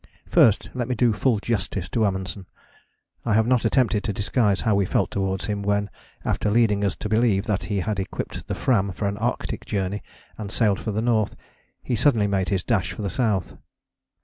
First 0.25 0.71
let 0.73 0.87
me 0.87 0.95
do 0.95 1.13
full 1.13 1.37
justice 1.37 1.87
to 1.89 2.07
Amundsen. 2.07 2.47
I 3.23 3.35
have 3.35 3.45
not 3.45 3.65
attempted 3.65 4.03
to 4.05 4.11
disguise 4.11 4.61
how 4.61 4.73
we 4.73 4.83
felt 4.87 5.11
towards 5.11 5.45
him 5.45 5.61
when, 5.61 5.91
after 6.25 6.49
leading 6.49 6.83
us 6.83 6.95
to 6.95 7.07
believe 7.07 7.43
that 7.45 7.65
he 7.65 7.81
had 7.81 7.99
equipped 7.99 8.47
the 8.47 8.55
Fram 8.55 8.93
for 8.93 9.07
an 9.07 9.19
Arctic 9.19 9.63
journey, 9.63 10.01
and 10.39 10.51
sailed 10.51 10.79
for 10.79 10.91
the 10.91 11.03
north, 11.03 11.35
he 11.83 11.95
suddenly 11.95 12.25
made 12.25 12.49
his 12.49 12.63
dash 12.63 12.93
for 12.93 13.03
the 13.03 13.11
south. 13.11 13.55